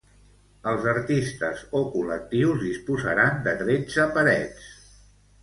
Els 0.69 0.85
artistes 0.93 1.61
o 1.81 1.81
col·lectius 1.97 2.65
disposaran 2.69 3.39
de 3.49 3.55
tretze 3.61 4.09
parets. 4.19 4.75